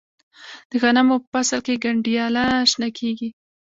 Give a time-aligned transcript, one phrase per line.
[0.69, 3.29] د غنمو په فصل کې گنډیاله شنه کیږي.